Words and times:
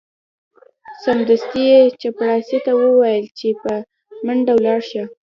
سمدستي 1.03 1.63
یې 1.71 1.81
چپړاسي 2.01 2.57
ته 2.65 2.71
وویل 2.81 3.25
چې 3.37 3.47
په 3.61 3.73
منډه 4.25 4.53
ولاړ 4.55 4.79
شه. 4.89 5.03